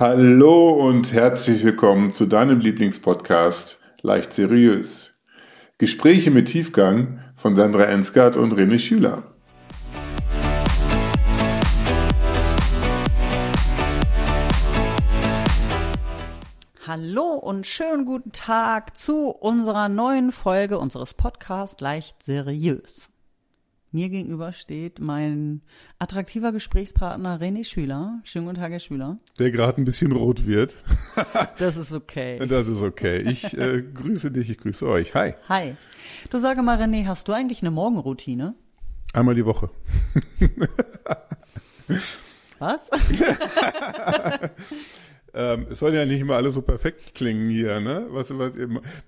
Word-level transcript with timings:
Hallo 0.00 0.68
und 0.68 1.12
herzlich 1.12 1.64
willkommen 1.64 2.12
zu 2.12 2.26
deinem 2.26 2.60
Lieblingspodcast 2.60 3.82
Leicht 4.02 4.32
Seriös. 4.32 5.20
Gespräche 5.78 6.30
mit 6.30 6.46
Tiefgang 6.46 7.18
von 7.34 7.56
Sandra 7.56 7.82
Ensgard 7.86 8.36
und 8.36 8.52
René 8.52 8.78
Schüler. 8.78 9.24
Hallo 16.86 17.32
und 17.32 17.66
schönen 17.66 18.04
guten 18.04 18.30
Tag 18.30 18.96
zu 18.96 19.30
unserer 19.30 19.88
neuen 19.88 20.30
Folge 20.30 20.78
unseres 20.78 21.12
Podcasts 21.12 21.80
Leicht 21.80 22.22
Seriös. 22.22 23.10
Mir 23.90 24.10
gegenüber 24.10 24.52
steht 24.52 24.98
mein 24.98 25.62
attraktiver 25.98 26.52
Gesprächspartner 26.52 27.40
René 27.40 27.64
Schüler. 27.64 28.20
Schönen 28.22 28.44
guten 28.44 28.58
Tag, 28.58 28.70
Herr 28.70 28.80
Schüler. 28.80 29.16
Der 29.38 29.50
gerade 29.50 29.80
ein 29.80 29.86
bisschen 29.86 30.12
rot 30.12 30.46
wird. 30.46 30.76
Das 31.58 31.76
ist 31.76 31.92
okay. 31.92 32.38
Das 32.46 32.68
ist 32.68 32.82
okay. 32.82 33.22
Ich 33.22 33.56
äh, 33.56 33.82
grüße 33.82 34.30
dich, 34.30 34.50
ich 34.50 34.58
grüße 34.58 34.86
euch. 34.86 35.14
Hi. 35.14 35.34
Hi. 35.48 35.74
Du 36.30 36.38
sage 36.38 36.62
mal, 36.62 36.80
René, 36.80 37.06
hast 37.06 37.28
du 37.28 37.32
eigentlich 37.32 37.62
eine 37.62 37.70
Morgenroutine? 37.70 38.54
Einmal 39.14 39.34
die 39.34 39.46
Woche. 39.46 39.70
Was? 42.58 42.90
Ähm, 45.34 45.66
es 45.70 45.80
soll 45.80 45.94
ja 45.94 46.04
nicht 46.06 46.20
immer 46.20 46.36
alles 46.36 46.54
so 46.54 46.62
perfekt 46.62 47.14
klingen 47.14 47.50
hier, 47.50 47.80
ne? 47.80 48.06
Was, 48.10 48.36
was, 48.38 48.52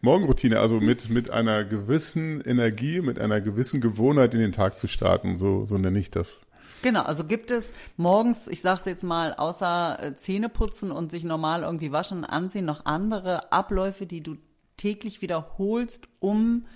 Morgenroutine, 0.00 0.60
also 0.60 0.80
mit, 0.80 1.08
mit 1.08 1.30
einer 1.30 1.64
gewissen 1.64 2.40
Energie, 2.42 3.00
mit 3.00 3.18
einer 3.18 3.40
gewissen 3.40 3.80
Gewohnheit 3.80 4.34
in 4.34 4.40
den 4.40 4.52
Tag 4.52 4.78
zu 4.78 4.86
starten, 4.86 5.36
so, 5.36 5.64
so 5.64 5.78
nenne 5.78 5.98
ich 5.98 6.10
das. 6.10 6.40
Genau, 6.82 7.02
also 7.02 7.24
gibt 7.24 7.50
es 7.50 7.72
morgens, 7.96 8.48
ich 8.48 8.60
sag's 8.62 8.86
jetzt 8.86 9.04
mal, 9.04 9.34
außer 9.34 9.98
äh, 10.02 10.16
Zähne 10.16 10.48
putzen 10.48 10.90
und 10.90 11.10
sich 11.10 11.24
normal 11.24 11.62
irgendwie 11.62 11.92
waschen, 11.92 12.24
anziehen, 12.24 12.64
noch 12.64 12.86
andere 12.86 13.52
Abläufe, 13.52 14.06
die 14.06 14.22
du 14.22 14.36
täglich 14.76 15.20
wiederholst, 15.20 16.08
um 16.20 16.66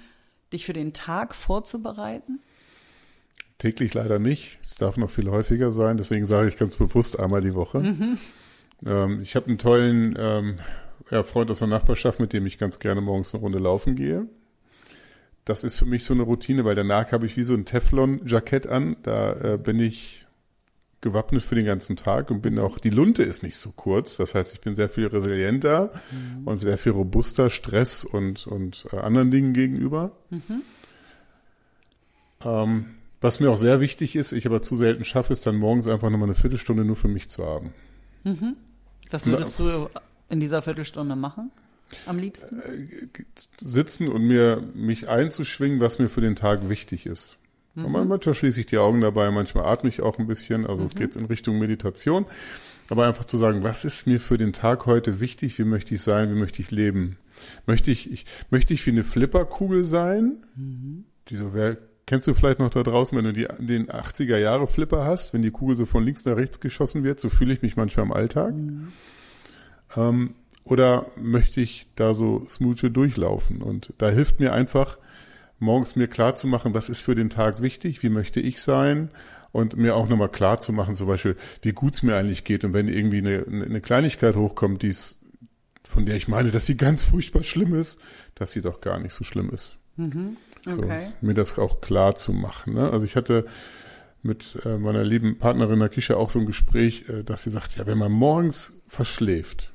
dich 0.52 0.66
für 0.66 0.74
den 0.74 0.92
Tag 0.92 1.34
vorzubereiten? 1.34 2.40
Täglich 3.58 3.94
leider 3.94 4.18
nicht. 4.18 4.58
Es 4.62 4.74
darf 4.74 4.96
noch 4.96 5.10
viel 5.10 5.30
häufiger 5.30 5.72
sein. 5.72 5.96
Deswegen 5.96 6.26
sage 6.26 6.48
ich 6.48 6.56
ganz 6.56 6.76
bewusst 6.76 7.18
einmal 7.18 7.40
die 7.40 7.54
Woche. 7.54 7.80
Mhm. 7.80 8.18
Ähm, 8.86 9.20
ich 9.22 9.36
habe 9.36 9.46
einen 9.46 9.58
tollen 9.58 10.16
ähm, 10.18 10.58
Freund 11.24 11.50
aus 11.50 11.58
der 11.58 11.68
Nachbarschaft, 11.68 12.20
mit 12.20 12.32
dem 12.32 12.46
ich 12.46 12.58
ganz 12.58 12.78
gerne 12.78 13.00
morgens 13.00 13.34
eine 13.34 13.42
Runde 13.42 13.58
laufen 13.58 13.94
gehe. 13.94 14.26
Das 15.44 15.62
ist 15.62 15.76
für 15.76 15.84
mich 15.84 16.04
so 16.04 16.14
eine 16.14 16.22
Routine, 16.22 16.64
weil 16.64 16.74
danach 16.74 17.12
habe 17.12 17.26
ich 17.26 17.36
wie 17.36 17.44
so 17.44 17.54
ein 17.54 17.66
Teflon-Jackett 17.66 18.66
an. 18.66 18.96
Da 19.02 19.32
äh, 19.32 19.58
bin 19.58 19.78
ich 19.78 20.26
gewappnet 21.02 21.42
für 21.42 21.54
den 21.54 21.66
ganzen 21.66 21.96
Tag 21.96 22.30
und 22.30 22.40
bin 22.40 22.58
auch, 22.58 22.78
die 22.78 22.90
Lunte 22.90 23.22
ist 23.22 23.42
nicht 23.42 23.58
so 23.58 23.70
kurz. 23.70 24.16
Das 24.16 24.34
heißt, 24.34 24.54
ich 24.54 24.62
bin 24.62 24.74
sehr 24.74 24.88
viel 24.88 25.06
resilienter 25.06 25.92
mhm. 26.10 26.48
und 26.48 26.62
sehr 26.62 26.78
viel 26.78 26.92
robuster 26.92 27.50
Stress 27.50 28.04
und, 28.04 28.46
und 28.46 28.86
äh, 28.90 28.96
anderen 28.96 29.30
Dingen 29.30 29.52
gegenüber. 29.52 30.12
Mhm. 30.30 30.62
Ähm, 32.42 32.86
was 33.20 33.38
mir 33.38 33.50
auch 33.50 33.58
sehr 33.58 33.80
wichtig 33.80 34.16
ist, 34.16 34.32
ich 34.32 34.46
aber 34.46 34.62
zu 34.62 34.76
selten 34.76 35.04
schaffe, 35.04 35.34
ist 35.34 35.46
dann 35.46 35.56
morgens 35.56 35.88
einfach 35.88 36.08
nochmal 36.08 36.28
eine 36.28 36.34
Viertelstunde 36.34 36.86
nur 36.86 36.96
für 36.96 37.08
mich 37.08 37.28
zu 37.28 37.44
haben. 37.44 37.74
Mhm. 38.24 38.56
Das 39.14 39.26
würdest 39.26 39.58
du 39.60 39.88
in 40.28 40.40
dieser 40.40 40.60
Viertelstunde 40.60 41.14
machen? 41.14 41.52
Am 42.06 42.18
liebsten? 42.18 42.60
Sitzen 43.60 44.08
und 44.08 44.22
mir 44.22 44.60
mich 44.74 45.08
einzuschwingen, 45.08 45.78
was 45.78 46.00
mir 46.00 46.08
für 46.08 46.20
den 46.20 46.34
Tag 46.34 46.68
wichtig 46.68 47.06
ist. 47.06 47.38
Mhm. 47.76 47.92
Manchmal 47.92 48.34
schließe 48.34 48.58
ich 48.58 48.66
die 48.66 48.78
Augen 48.78 49.00
dabei, 49.00 49.30
manchmal 49.30 49.66
atme 49.66 49.88
ich 49.88 50.00
auch 50.00 50.18
ein 50.18 50.26
bisschen. 50.26 50.66
Also 50.66 50.82
mhm. 50.82 50.88
es 50.88 50.96
geht 50.96 51.14
in 51.14 51.26
Richtung 51.26 51.60
Meditation. 51.60 52.26
Aber 52.88 53.06
einfach 53.06 53.24
zu 53.24 53.36
sagen, 53.36 53.62
was 53.62 53.84
ist 53.84 54.08
mir 54.08 54.18
für 54.18 54.36
den 54.36 54.52
Tag 54.52 54.84
heute 54.86 55.20
wichtig? 55.20 55.60
Wie 55.60 55.64
möchte 55.64 55.94
ich 55.94 56.02
sein? 56.02 56.30
Wie 56.30 56.38
möchte 56.38 56.60
ich 56.60 56.72
leben? 56.72 57.16
Möchte 57.66 57.92
ich, 57.92 58.10
ich 58.10 58.26
möchte 58.50 58.74
ich 58.74 58.84
wie 58.84 58.90
eine 58.90 59.04
Flipperkugel 59.04 59.84
sein? 59.84 60.44
Mhm. 60.56 61.04
Die 61.28 61.36
so, 61.36 61.54
wer, 61.54 61.78
kennst 62.06 62.28
du 62.28 62.34
vielleicht 62.34 62.58
noch 62.58 62.70
da 62.70 62.82
draußen, 62.82 63.16
wenn 63.16 63.24
du 63.24 63.32
die, 63.32 63.46
den 63.58 63.88
80er 63.88 64.36
Jahre 64.36 64.66
Flipper 64.66 65.04
hast, 65.04 65.32
wenn 65.32 65.42
die 65.42 65.50
Kugel 65.50 65.76
so 65.76 65.86
von 65.86 66.04
links 66.04 66.24
nach 66.24 66.36
rechts 66.36 66.60
geschossen 66.60 67.04
wird? 67.04 67.20
So 67.20 67.28
fühle 67.28 67.54
ich 67.54 67.62
mich 67.62 67.76
manchmal 67.76 68.06
im 68.06 68.12
Alltag. 68.12 68.54
Mhm. 68.54 68.92
Ähm, 69.96 70.34
oder 70.64 71.06
möchte 71.16 71.60
ich 71.60 71.86
da 71.94 72.14
so 72.14 72.44
smoothie 72.46 72.90
durchlaufen? 72.90 73.62
Und 73.62 73.92
da 73.98 74.10
hilft 74.10 74.40
mir 74.40 74.52
einfach, 74.52 74.98
morgens 75.58 75.96
mir 75.96 76.08
klar 76.08 76.36
zu 76.36 76.46
machen, 76.46 76.74
was 76.74 76.88
ist 76.88 77.02
für 77.02 77.14
den 77.14 77.30
Tag 77.30 77.62
wichtig, 77.62 78.02
wie 78.02 78.08
möchte 78.08 78.40
ich 78.40 78.60
sein 78.60 79.10
und 79.52 79.76
mir 79.76 79.94
auch 79.94 80.08
nochmal 80.08 80.30
klar 80.30 80.58
zu 80.58 80.72
machen, 80.72 80.94
zum 80.94 81.06
Beispiel, 81.06 81.36
wie 81.62 81.72
gut 81.72 81.94
es 81.94 82.02
mir 82.02 82.16
eigentlich 82.16 82.44
geht 82.44 82.64
und 82.64 82.72
wenn 82.72 82.88
irgendwie 82.88 83.18
eine, 83.18 83.44
eine 83.46 83.80
Kleinigkeit 83.80 84.36
hochkommt, 84.36 84.82
die's, 84.82 85.20
von 85.88 86.06
der 86.06 86.16
ich 86.16 86.28
meine, 86.28 86.50
dass 86.50 86.66
sie 86.66 86.76
ganz 86.76 87.04
furchtbar 87.04 87.42
schlimm 87.42 87.74
ist, 87.74 88.00
dass 88.34 88.52
sie 88.52 88.62
doch 88.62 88.80
gar 88.80 88.98
nicht 88.98 89.12
so 89.12 89.22
schlimm 89.22 89.50
ist. 89.50 89.78
Mhm. 89.96 90.36
Okay. 90.66 91.12
So, 91.20 91.26
mir 91.26 91.34
das 91.34 91.58
auch 91.58 91.80
klar 91.80 92.14
zu 92.14 92.32
machen. 92.32 92.74
Ne? 92.74 92.90
Also 92.90 93.04
ich 93.04 93.16
hatte 93.16 93.46
mit 94.22 94.58
äh, 94.64 94.78
meiner 94.78 95.04
lieben 95.04 95.38
Partnerin 95.38 95.78
Nakisha 95.78 96.14
auch 96.14 96.30
so 96.30 96.38
ein 96.38 96.46
Gespräch, 96.46 97.08
äh, 97.08 97.22
dass 97.22 97.42
sie 97.42 97.50
sagt, 97.50 97.76
ja, 97.76 97.86
wenn 97.86 97.98
man 97.98 98.10
morgens 98.10 98.82
verschläft, 98.88 99.72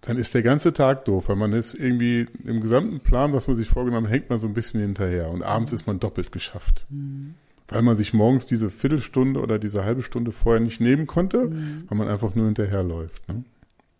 dann 0.00 0.16
ist 0.16 0.34
der 0.34 0.42
ganze 0.42 0.72
Tag 0.72 1.04
doof, 1.04 1.28
weil 1.28 1.36
man 1.36 1.52
ist 1.52 1.74
irgendwie 1.74 2.26
im 2.44 2.60
gesamten 2.60 3.00
Plan, 3.00 3.32
was 3.32 3.46
man 3.46 3.56
sich 3.56 3.68
vorgenommen 3.68 4.06
hat, 4.06 4.14
hängt 4.14 4.30
man 4.30 4.38
so 4.38 4.46
ein 4.46 4.54
bisschen 4.54 4.80
hinterher 4.80 5.30
und 5.30 5.42
abends 5.42 5.72
ist 5.72 5.86
man 5.86 6.00
doppelt 6.00 6.32
geschafft. 6.32 6.86
Mhm. 6.88 7.34
Weil 7.68 7.82
man 7.82 7.94
sich 7.94 8.12
morgens 8.14 8.46
diese 8.46 8.68
Viertelstunde 8.70 9.40
oder 9.40 9.58
diese 9.58 9.84
halbe 9.84 10.02
Stunde 10.02 10.32
vorher 10.32 10.60
nicht 10.60 10.80
nehmen 10.80 11.06
konnte, 11.06 11.46
mhm. 11.46 11.84
weil 11.88 11.98
man 11.98 12.08
einfach 12.08 12.34
nur 12.34 12.46
hinterherläuft. 12.46 13.28
Ne? 13.28 13.44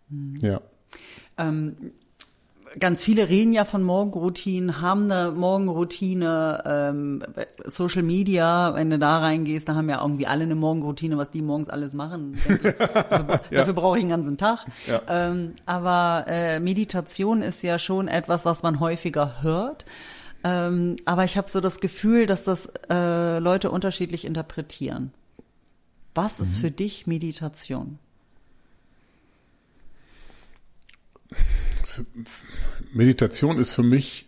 Mhm. 0.09 0.35
Ja. 0.41 0.61
Ähm, 1.37 1.75
ganz 2.79 3.03
viele 3.03 3.29
reden 3.29 3.53
ja 3.53 3.65
von 3.65 3.83
Morgenroutinen, 3.83 4.81
haben 4.81 5.11
eine 5.11 5.31
Morgenroutine, 5.31 6.63
ähm, 6.65 7.23
Social 7.65 8.03
Media, 8.03 8.73
wenn 8.75 8.89
du 8.89 8.99
da 8.99 9.19
reingehst, 9.19 9.67
da 9.67 9.75
haben 9.75 9.89
ja 9.89 10.01
irgendwie 10.01 10.27
alle 10.27 10.43
eine 10.43 10.55
Morgenroutine, 10.55 11.17
was 11.17 11.31
die 11.31 11.41
morgens 11.41 11.69
alles 11.69 11.93
machen. 11.93 12.37
dafür, 12.47 13.39
ja. 13.49 13.59
dafür 13.59 13.73
brauche 13.73 13.97
ich 13.97 14.03
einen 14.03 14.11
ganzen 14.11 14.37
Tag. 14.37 14.65
Ja. 14.87 15.01
Ähm, 15.07 15.55
aber 15.65 16.25
äh, 16.27 16.59
Meditation 16.59 17.41
ist 17.41 17.63
ja 17.63 17.79
schon 17.79 18.07
etwas, 18.07 18.45
was 18.45 18.63
man 18.63 18.79
häufiger 18.79 19.41
hört. 19.41 19.85
Ähm, 20.43 20.95
aber 21.05 21.23
ich 21.23 21.37
habe 21.37 21.49
so 21.49 21.59
das 21.59 21.79
Gefühl, 21.79 22.25
dass 22.25 22.43
das 22.43 22.67
äh, 22.89 23.39
Leute 23.39 23.69
unterschiedlich 23.69 24.25
interpretieren. 24.25 25.13
Was 26.15 26.39
mhm. 26.39 26.45
ist 26.45 26.57
für 26.57 26.71
dich 26.71 27.07
Meditation? 27.07 27.99
Meditation 32.93 33.57
ist 33.57 33.73
für 33.73 33.83
mich 33.83 34.27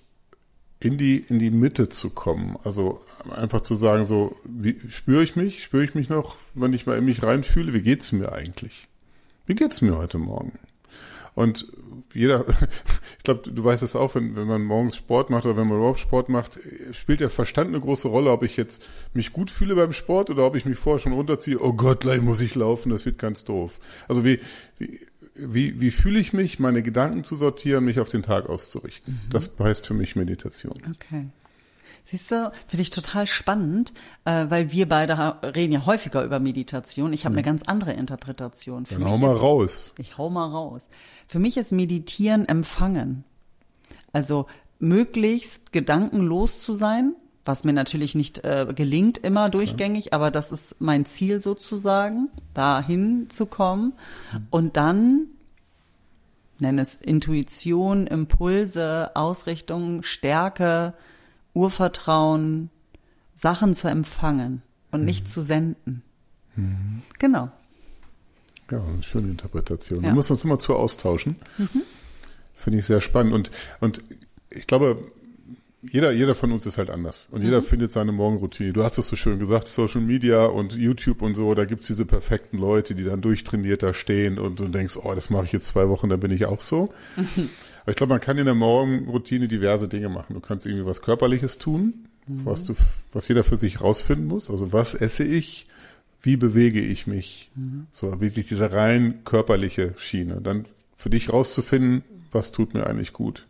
in 0.79 0.97
die, 0.97 1.17
in 1.17 1.39
die 1.39 1.51
Mitte 1.51 1.89
zu 1.89 2.09
kommen. 2.09 2.57
Also 2.63 3.01
einfach 3.29 3.61
zu 3.61 3.75
sagen, 3.75 4.05
so, 4.05 4.35
wie 4.43 4.79
spüre 4.89 5.23
ich 5.23 5.35
mich? 5.35 5.63
Spüre 5.63 5.83
ich 5.83 5.95
mich 5.95 6.09
noch, 6.09 6.37
wenn 6.53 6.73
ich 6.73 6.85
mal 6.85 6.97
in 6.97 7.05
mich 7.05 7.23
reinfühle? 7.23 7.73
Wie 7.73 7.81
geht's 7.81 8.11
mir 8.11 8.31
eigentlich? 8.31 8.87
Wie 9.45 9.55
geht's 9.55 9.81
mir 9.81 9.97
heute 9.97 10.17
Morgen? 10.17 10.53
Und 11.35 11.67
jeder, 12.13 12.45
ich 13.17 13.23
glaube, 13.23 13.49
du 13.49 13.63
weißt 13.63 13.81
es 13.81 13.95
auch, 13.95 14.13
wenn, 14.15 14.35
wenn 14.35 14.47
man 14.47 14.61
morgens 14.61 14.95
Sport 14.95 15.29
macht 15.29 15.45
oder 15.45 15.57
wenn 15.57 15.67
man 15.67 15.77
überhaupt 15.77 15.99
Sport 15.99 16.29
macht, 16.29 16.59
spielt 16.91 17.21
der 17.21 17.29
Verstand 17.29 17.69
eine 17.69 17.79
große 17.79 18.07
Rolle, 18.07 18.31
ob 18.31 18.43
ich 18.43 18.55
jetzt 18.55 18.83
mich 19.13 19.33
gut 19.33 19.49
fühle 19.49 19.75
beim 19.75 19.93
Sport 19.93 20.29
oder 20.29 20.45
ob 20.45 20.55
ich 20.55 20.65
mich 20.65 20.77
vorher 20.77 20.99
schon 20.99 21.13
runterziehe, 21.13 21.59
oh 21.59 21.73
Gott, 21.73 22.01
gleich 22.01 22.21
muss 22.21 22.41
ich 22.41 22.55
laufen, 22.55 22.89
das 22.89 23.05
wird 23.05 23.17
ganz 23.17 23.43
doof. 23.43 23.79
Also 24.07 24.23
wie, 24.23 24.39
wie 24.77 24.99
wie, 25.35 25.79
wie 25.81 25.91
fühle 25.91 26.19
ich 26.19 26.33
mich, 26.33 26.59
meine 26.59 26.83
Gedanken 26.83 27.23
zu 27.23 27.35
sortieren, 27.35 27.85
mich 27.85 27.99
auf 27.99 28.09
den 28.09 28.23
Tag 28.23 28.49
auszurichten. 28.49 29.21
Mhm. 29.25 29.29
Das 29.29 29.51
heißt 29.57 29.87
für 29.87 29.93
mich 29.93 30.15
Meditation. 30.15 30.81
Okay. 30.89 31.27
Siehst 32.05 32.31
du, 32.31 32.51
finde 32.67 32.81
ich 32.81 32.89
total 32.89 33.27
spannend, 33.27 33.93
äh, 34.25 34.45
weil 34.49 34.71
wir 34.71 34.89
beide 34.89 35.17
reden 35.55 35.71
ja 35.71 35.85
häufiger 35.85 36.23
über 36.23 36.39
Meditation. 36.39 37.13
Ich 37.13 37.25
habe 37.25 37.33
mhm. 37.33 37.39
eine 37.39 37.45
ganz 37.45 37.63
andere 37.63 37.93
Interpretation. 37.93 38.85
Für 38.85 38.95
Dann 38.95 39.05
hau 39.05 39.17
mal 39.17 39.35
ist, 39.35 39.41
raus. 39.41 39.93
Ich 39.97 40.17
hau 40.17 40.29
mal 40.29 40.47
raus. 40.47 40.89
Für 41.27 41.39
mich 41.39 41.57
ist 41.57 41.71
Meditieren 41.71 42.47
empfangen. 42.47 43.23
Also 44.11 44.47
möglichst 44.79 45.71
gedankenlos 45.71 46.61
zu 46.61 46.75
sein, 46.75 47.15
was 47.45 47.63
mir 47.63 47.73
natürlich 47.73 48.15
nicht 48.15 48.43
äh, 48.45 48.67
gelingt 48.73 49.17
immer 49.17 49.49
durchgängig, 49.49 50.05
ja. 50.05 50.11
aber 50.13 50.31
das 50.31 50.51
ist 50.51 50.79
mein 50.79 51.05
Ziel 51.05 51.39
sozusagen, 51.39 52.29
dahin 52.53 53.29
zu 53.29 53.45
kommen 53.45 53.93
mhm. 54.31 54.47
und 54.49 54.77
dann 54.77 55.27
nenne 56.59 56.81
es 56.81 56.95
Intuition, 56.95 58.07
Impulse, 58.07 59.11
Ausrichtung, 59.15 60.03
Stärke, 60.03 60.93
Urvertrauen, 61.53 62.69
Sachen 63.35 63.73
zu 63.73 63.87
empfangen 63.87 64.61
und 64.91 65.01
mhm. 65.01 65.05
nicht 65.05 65.27
zu 65.27 65.41
senden. 65.41 66.01
Mhm. 66.55 67.01
Genau. 67.19 67.51
Ja, 68.71 68.81
eine 68.81 69.03
schöne 69.03 69.29
Interpretation. 69.29 69.99
Ja. 69.99 70.09
Wir 70.09 70.13
müssen 70.13 70.31
uns 70.33 70.45
immer 70.45 70.59
zu 70.59 70.75
austauschen. 70.75 71.35
Mhm. 71.57 71.81
Finde 72.55 72.79
ich 72.79 72.85
sehr 72.85 73.01
spannend. 73.01 73.33
Und, 73.33 73.51
und 73.81 74.03
ich 74.49 74.67
glaube, 74.67 75.11
jeder, 75.91 76.11
jeder 76.11 76.33
von 76.33 76.51
uns 76.51 76.65
ist 76.65 76.77
halt 76.77 76.89
anders 76.89 77.27
und 77.31 77.43
jeder 77.43 77.61
findet 77.61 77.91
seine 77.91 78.11
Morgenroutine. 78.11 78.71
Du 78.71 78.83
hast 78.83 78.97
es 78.97 79.07
so 79.07 79.15
schön 79.15 79.39
gesagt, 79.39 79.67
Social 79.67 80.01
Media 80.01 80.45
und 80.45 80.73
YouTube 80.75 81.21
und 81.21 81.35
so, 81.35 81.53
da 81.55 81.65
gibt's 81.65 81.87
diese 81.87 82.05
perfekten 82.05 82.57
Leute, 82.57 82.95
die 82.95 83.03
dann 83.03 83.21
durchtrainiert 83.21 83.83
da 83.83 83.93
stehen 83.93 84.39
und 84.39 84.59
du 84.59 84.67
denkst, 84.67 84.97
oh, 84.97 85.13
das 85.13 85.29
mache 85.29 85.45
ich 85.45 85.51
jetzt 85.51 85.67
zwei 85.67 85.89
Wochen, 85.89 86.09
dann 86.09 86.19
bin 86.19 86.31
ich 86.31 86.45
auch 86.45 86.61
so. 86.61 86.93
Aber 87.81 87.89
ich 87.89 87.97
glaube, 87.97 88.13
man 88.13 88.21
kann 88.21 88.37
in 88.37 88.45
der 88.45 88.55
Morgenroutine 88.55 89.49
diverse 89.49 89.89
Dinge 89.89 90.07
machen. 90.07 90.35
Du 90.35 90.39
kannst 90.39 90.65
irgendwie 90.65 90.85
was 90.85 91.01
Körperliches 91.01 91.57
tun, 91.57 92.07
was 92.27 92.63
du, 92.63 92.75
was 93.11 93.27
jeder 93.27 93.43
für 93.43 93.57
sich 93.57 93.81
rausfinden 93.81 94.25
muss. 94.25 94.49
Also 94.49 94.71
was 94.71 94.93
esse 94.93 95.25
ich? 95.25 95.67
Wie 96.21 96.37
bewege 96.37 96.79
ich 96.79 97.07
mich? 97.07 97.51
So, 97.91 98.21
wirklich 98.21 98.47
diese 98.47 98.71
rein 98.71 99.25
körperliche 99.25 99.93
Schiene. 99.97 100.39
Dann 100.41 100.65
für 100.95 101.09
dich 101.09 101.33
rauszufinden, 101.33 102.03
was 102.31 102.53
tut 102.53 102.73
mir 102.73 102.87
eigentlich 102.87 103.11
gut. 103.11 103.45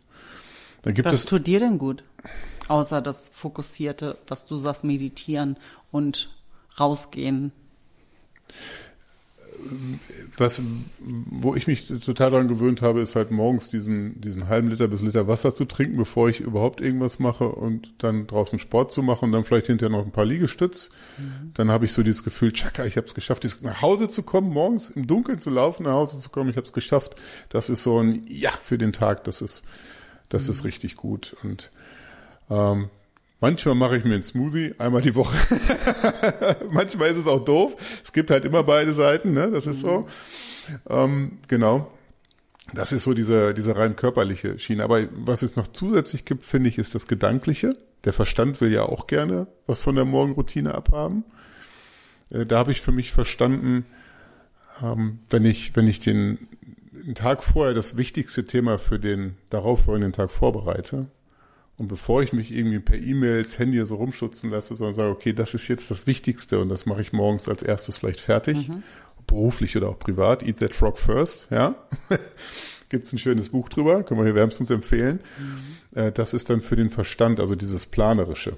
Dann 0.84 0.92
gibt 0.94 1.06
Was 1.06 1.14
es, 1.14 1.24
tut 1.24 1.46
dir 1.46 1.60
denn 1.60 1.78
gut? 1.78 2.04
Außer 2.68 3.00
das 3.00 3.30
Fokussierte, 3.30 4.18
was 4.28 4.44
du 4.44 4.58
sagst, 4.58 4.84
meditieren 4.84 5.56
und 5.90 6.30
rausgehen. 6.78 7.52
was, 10.36 10.60
wo 11.00 11.54
ich 11.54 11.66
mich 11.66 11.86
total 11.86 12.30
daran 12.32 12.48
gewöhnt 12.48 12.82
habe, 12.82 13.00
ist 13.00 13.16
halt 13.16 13.30
morgens 13.30 13.70
diesen, 13.70 14.20
diesen 14.20 14.48
halben 14.48 14.68
Liter 14.68 14.88
bis 14.88 15.00
Liter 15.00 15.26
Wasser 15.26 15.54
zu 15.54 15.64
trinken, 15.64 15.96
bevor 15.96 16.28
ich 16.28 16.40
überhaupt 16.40 16.80
irgendwas 16.80 17.18
mache 17.18 17.48
und 17.48 17.94
dann 17.98 18.26
draußen 18.26 18.58
Sport 18.58 18.92
zu 18.92 19.02
machen 19.02 19.26
und 19.26 19.32
dann 19.32 19.44
vielleicht 19.44 19.68
hinterher 19.68 19.96
noch 19.96 20.04
ein 20.04 20.12
paar 20.12 20.26
Liegestütz. 20.26 20.90
Dann 21.54 21.70
habe 21.70 21.86
ich 21.86 21.92
so 21.92 22.02
dieses 22.02 22.24
Gefühl, 22.24 22.52
tschakka, 22.52 22.84
ich 22.84 22.96
habe 22.96 23.06
es 23.06 23.14
geschafft, 23.14 23.46
nach 23.62 23.80
Hause 23.80 24.08
zu 24.08 24.22
kommen, 24.22 24.50
morgens 24.50 24.90
im 24.90 25.06
Dunkeln 25.06 25.40
zu 25.40 25.50
laufen, 25.50 25.84
nach 25.84 25.92
Hause 25.92 26.18
zu 26.18 26.28
kommen, 26.28 26.50
ich 26.50 26.56
habe 26.56 26.66
es 26.66 26.72
geschafft. 26.72 27.14
Das 27.48 27.70
ist 27.70 27.82
so 27.82 28.00
ein 28.00 28.22
Ja 28.26 28.50
für 28.62 28.76
den 28.76 28.92
Tag, 28.92 29.24
das 29.24 29.40
ist, 29.40 29.64
das 30.28 30.48
ist 30.48 30.64
richtig 30.64 30.96
gut. 30.96 31.36
Und 31.42 31.70
ähm, 32.50 32.90
manchmal 33.40 33.74
mache 33.74 33.96
ich 33.96 34.04
mir 34.04 34.14
einen 34.14 34.22
Smoothie, 34.22 34.74
einmal 34.78 35.02
die 35.02 35.14
Woche. 35.14 35.36
manchmal 36.70 37.08
ist 37.10 37.18
es 37.18 37.26
auch 37.26 37.44
doof. 37.44 37.76
Es 38.02 38.12
gibt 38.12 38.30
halt 38.30 38.44
immer 38.44 38.62
beide 38.62 38.92
Seiten, 38.92 39.32
ne? 39.32 39.50
Das 39.50 39.66
ist 39.66 39.80
so. 39.80 40.06
Ähm, 40.88 41.38
genau. 41.48 41.90
Das 42.72 42.92
ist 42.92 43.02
so 43.02 43.12
diese, 43.12 43.52
diese 43.52 43.76
rein 43.76 43.94
körperliche 43.94 44.58
Schiene. 44.58 44.84
Aber 44.84 45.02
was 45.12 45.42
es 45.42 45.56
noch 45.56 45.66
zusätzlich 45.66 46.24
gibt, 46.24 46.46
finde 46.46 46.70
ich, 46.70 46.78
ist 46.78 46.94
das 46.94 47.06
Gedankliche. 47.06 47.76
Der 48.04 48.12
Verstand 48.12 48.60
will 48.60 48.72
ja 48.72 48.84
auch 48.84 49.06
gerne 49.06 49.46
was 49.66 49.82
von 49.82 49.94
der 49.94 50.04
Morgenroutine 50.04 50.74
abhaben. 50.74 51.24
Äh, 52.30 52.46
Da 52.46 52.58
habe 52.58 52.72
ich 52.72 52.80
für 52.80 52.92
mich 52.92 53.12
verstanden, 53.12 53.84
ähm, 54.82 55.20
wenn 55.30 55.44
ich, 55.44 55.76
wenn 55.76 55.86
ich 55.86 56.00
den, 56.00 56.48
den 57.06 57.14
Tag 57.14 57.42
vorher 57.42 57.74
das 57.74 57.96
wichtigste 57.96 58.46
Thema 58.46 58.78
für 58.78 58.98
den 58.98 59.36
darauffolgenden 59.50 60.12
Tag 60.12 60.30
vorbereite 60.30 61.06
und 61.76 61.88
bevor 61.88 62.22
ich 62.22 62.32
mich 62.32 62.52
irgendwie 62.54 62.78
per 62.78 62.96
E-Mails, 62.96 63.58
Handy 63.58 63.84
so 63.84 63.96
rumschützen 63.96 64.50
lasse, 64.50 64.76
sondern 64.76 64.94
sage, 64.94 65.10
okay, 65.10 65.32
das 65.32 65.54
ist 65.54 65.68
jetzt 65.68 65.90
das 65.90 66.06
Wichtigste 66.06 66.60
und 66.60 66.68
das 66.68 66.86
mache 66.86 67.02
ich 67.02 67.12
morgens 67.12 67.48
als 67.48 67.62
erstes 67.62 67.96
vielleicht 67.96 68.20
fertig, 68.20 68.70
beruflich 69.26 69.76
oder 69.76 69.88
auch 69.88 69.98
privat, 69.98 70.42
Eat 70.42 70.58
That 70.58 70.74
Frog 70.74 70.98
First, 70.98 71.48
ja. 71.50 71.74
Gibt's 72.90 73.12
ein 73.12 73.18
schönes 73.18 73.48
Buch 73.48 73.70
drüber, 73.70 74.04
können 74.04 74.20
wir 74.20 74.24
hier 74.24 74.34
wärmstens 74.36 74.70
empfehlen. 74.70 75.18
Äh, 75.94 76.12
Das 76.12 76.32
ist 76.32 76.48
dann 76.48 76.60
für 76.60 76.76
den 76.76 76.90
Verstand, 76.90 77.40
also 77.40 77.56
dieses 77.56 77.86
Planerische. 77.86 78.56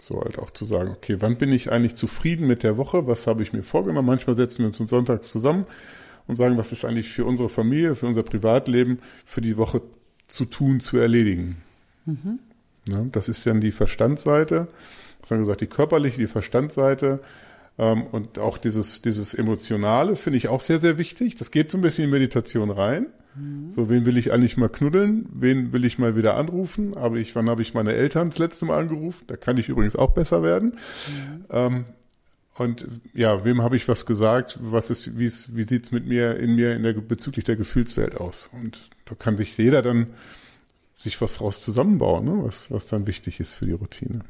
So 0.00 0.20
halt 0.20 0.38
auch 0.38 0.50
zu 0.50 0.64
sagen, 0.64 0.90
okay, 0.90 1.16
wann 1.20 1.38
bin 1.38 1.52
ich 1.52 1.72
eigentlich 1.72 1.94
zufrieden 1.94 2.46
mit 2.46 2.62
der 2.62 2.76
Woche? 2.76 3.06
Was 3.06 3.26
habe 3.26 3.42
ich 3.42 3.52
mir 3.52 3.62
vorgenommen? 3.62 4.06
Manchmal 4.06 4.34
setzen 4.36 4.58
wir 4.58 4.66
uns 4.66 4.76
sonntags 4.90 5.30
zusammen 5.30 5.64
und 6.26 6.34
sagen, 6.36 6.56
was 6.56 6.72
ist 6.72 6.84
eigentlich 6.84 7.08
für 7.08 7.24
unsere 7.24 7.48
Familie, 7.48 7.94
für 7.94 8.06
unser 8.06 8.22
Privatleben, 8.22 8.98
für 9.24 9.40
die 9.40 9.56
Woche 9.56 9.82
zu 10.28 10.44
tun, 10.44 10.80
zu 10.80 10.96
erledigen. 10.96 11.56
Ja, 12.88 13.04
das 13.12 13.28
ist 13.28 13.46
dann 13.46 13.60
die 13.60 13.72
Verstandsseite, 13.72 14.68
ich 15.24 15.30
habe 15.30 15.40
gesagt, 15.40 15.62
die 15.62 15.66
körperliche, 15.66 16.18
die 16.18 16.26
Verstandsseite 16.26 17.20
ähm, 17.78 18.04
und 18.12 18.38
auch 18.38 18.58
dieses, 18.58 19.02
dieses 19.02 19.34
Emotionale 19.34 20.16
finde 20.16 20.36
ich 20.36 20.48
auch 20.48 20.60
sehr, 20.60 20.78
sehr 20.78 20.98
wichtig. 20.98 21.36
Das 21.36 21.50
geht 21.50 21.70
so 21.70 21.78
ein 21.78 21.82
bisschen 21.82 22.04
in 22.04 22.10
Meditation 22.10 22.70
rein. 22.70 23.06
So, 23.68 23.90
wen 23.90 24.06
will 24.06 24.16
ich 24.16 24.32
eigentlich 24.32 24.56
mal 24.56 24.68
knuddeln? 24.68 25.26
Wen 25.32 25.72
will 25.72 25.84
ich 25.84 25.98
mal 25.98 26.14
wieder 26.14 26.36
anrufen? 26.36 26.96
Aber 26.96 27.16
ich, 27.16 27.34
wann 27.34 27.50
habe 27.50 27.62
ich 27.62 27.74
meine 27.74 27.92
Eltern 27.92 28.28
das 28.28 28.38
letzte 28.38 28.64
Mal 28.64 28.78
angerufen? 28.78 29.24
Da 29.26 29.36
kann 29.36 29.58
ich 29.58 29.68
übrigens 29.68 29.96
auch 29.96 30.12
besser 30.12 30.44
werden. 30.44 30.78
Ähm, 31.50 31.86
und 32.56 32.86
ja, 33.12 33.44
wem 33.44 33.62
habe 33.62 33.76
ich 33.76 33.88
was 33.88 34.06
gesagt? 34.06 34.58
Was 34.60 34.90
ist, 34.90 35.18
wie, 35.18 35.26
ist, 35.26 35.56
wie 35.56 35.64
sieht's 35.64 35.90
mit 35.90 36.06
mir 36.06 36.36
in 36.36 36.54
mir 36.54 36.74
in 36.74 36.82
der 36.82 36.92
bezüglich 36.92 37.44
der 37.44 37.56
Gefühlswelt 37.56 38.20
aus? 38.20 38.48
Und 38.52 38.90
da 39.06 39.14
kann 39.16 39.36
sich 39.36 39.56
jeder 39.58 39.82
dann 39.82 40.08
sich 40.94 41.20
was 41.20 41.34
draus 41.34 41.62
zusammenbauen, 41.62 42.24
ne? 42.24 42.44
was, 42.44 42.70
was 42.70 42.86
dann 42.86 43.06
wichtig 43.06 43.40
ist 43.40 43.54
für 43.54 43.66
die 43.66 43.72
Routine. 43.72 44.20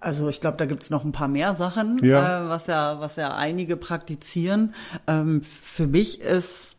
Also 0.00 0.28
ich 0.28 0.40
glaube, 0.40 0.58
da 0.58 0.66
gibt's 0.66 0.90
noch 0.90 1.04
ein 1.04 1.12
paar 1.12 1.28
mehr 1.28 1.54
Sachen, 1.54 2.04
Ja. 2.04 2.44
Äh, 2.44 2.48
was 2.48 2.66
ja, 2.66 3.00
was 3.00 3.16
ja 3.16 3.34
einige 3.34 3.76
praktizieren. 3.76 4.74
Ähm, 5.06 5.42
für 5.42 5.86
mich 5.86 6.20
ist 6.20 6.76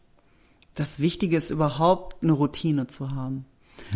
das 0.76 1.00
Wichtige 1.00 1.38
ist 1.38 1.50
überhaupt 1.50 2.24
eine 2.24 2.32
Routine 2.32 2.88
zu 2.88 3.12
haben. 3.12 3.46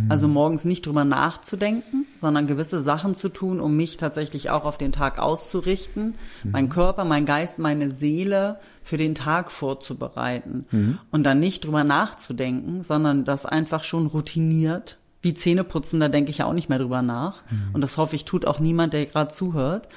Also 0.10 0.28
morgens 0.28 0.66
nicht 0.66 0.86
drüber 0.86 1.06
nachzudenken, 1.06 2.06
sondern 2.20 2.48
gewisse 2.48 2.82
Sachen 2.82 3.16
zu 3.16 3.30
tun, 3.30 3.60
um 3.60 3.76
mich 3.76 3.98
tatsächlich 3.98 4.50
auch 4.50 4.66
auf 4.66 4.78
den 4.78 4.92
Tag 4.92 5.20
auszurichten, 5.20 6.16
meinen 6.44 6.70
Körper, 6.70 7.06
meinen 7.06 7.26
Geist, 7.26 7.60
meine 7.60 7.92
Seele 7.92 8.60
für 8.84 8.98
den 8.98 9.16
Tag 9.16 9.52
vorzubereiten 9.52 10.66
und 11.12 11.24
dann 11.24 11.40
nicht 11.40 11.66
drüber 11.66 11.84
nachzudenken, 11.84 12.84
sondern 12.84 13.26
das 13.26 13.46
einfach 13.46 13.84
schon 13.84 14.08
routiniert. 14.08 14.98
Wie 15.22 15.34
Zähneputzen, 15.34 16.00
da 16.00 16.10
denke 16.10 16.30
ich 16.30 16.40
ja 16.40 16.46
auch 16.46 16.54
nicht 16.54 16.70
mehr 16.70 16.80
drüber 16.80 17.02
nach. 17.02 17.44
Und 17.74 17.82
das 17.82 17.98
hoffe 17.98 18.16
ich, 18.16 18.26
tut 18.26 18.46
auch 18.46 18.60
niemand, 18.60 18.94
der 18.94 19.06
gerade 19.08 19.34
zuhört. 19.34 19.88